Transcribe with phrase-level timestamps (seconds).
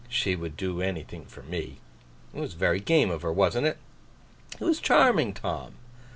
[0.09, 1.77] She would do anything for me.
[2.33, 3.77] It was very game of her, wasn't it?'
[4.59, 5.75] 'It was charming, Tom!